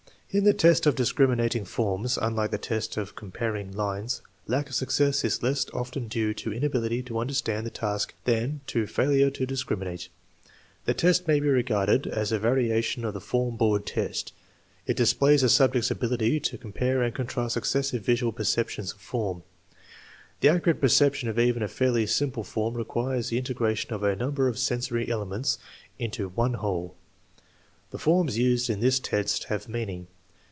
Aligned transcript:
In 0.33 0.45
the 0.45 0.53
test 0.53 0.85
of 0.85 0.95
discriminating 0.95 1.65
forms, 1.65 2.17
unlike 2.17 2.51
the 2.51 2.57
test 2.57 2.95
of 2.95 3.17
comparing 3.17 3.73
lines, 3.73 4.21
lack 4.47 4.69
of 4.69 4.75
success 4.75 5.25
is 5.25 5.43
less 5.43 5.65
often 5.73 6.07
due 6.07 6.33
to 6.35 6.53
inability 6.53 7.03
to 7.03 7.19
understand 7.19 7.65
the 7.65 7.69
task 7.69 8.13
than 8.23 8.61
to 8.67 8.87
failure 8.87 9.29
to 9.29 9.45
dis 9.45 9.63
criminate. 9.65 10.07
The 10.85 10.93
test 10.93 11.27
may 11.27 11.41
be 11.41 11.49
regarded 11.49 12.07
as 12.07 12.31
a 12.31 12.39
variation 12.39 13.03
of 13.03 13.13
the 13.13 13.19
form 13.19 13.57
board 13.57 13.85
test. 13.85 14.31
It 14.87 14.95
displays 14.95 15.41
the 15.41 15.49
subject's 15.49 15.91
ability 15.91 16.39
to 16.39 16.57
com 16.57 16.71
pare 16.71 17.03
and 17.03 17.13
contrast 17.13 17.55
successive 17.55 18.05
visual 18.05 18.31
perceptions 18.31 18.93
of 18.93 19.01
form. 19.01 19.43
The 20.39 20.47
accurate 20.47 20.79
perception 20.79 21.27
of 21.27 21.39
even 21.39 21.61
a 21.61 21.67
fairly 21.67 22.05
simple 22.07 22.45
form 22.45 22.75
requires 22.75 23.27
the 23.27 23.37
integration 23.37 23.91
of 23.93 24.01
a 24.01 24.15
number 24.15 24.47
of 24.47 24.57
sensory 24.57 25.11
elements 25.11 25.57
into 25.99 26.29
one 26.29 26.53
whole. 26.53 26.95
The 27.89 27.97
forms 27.99 28.37
used 28.37 28.69
in 28.69 28.79
this 28.79 28.97
test 28.97 29.43
have 29.51 29.67
meaning. 29.67 30.07